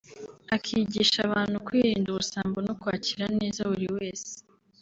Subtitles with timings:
[0.55, 4.31] akigisha abantu kwirinda ubusambo no kwakira neza buri wese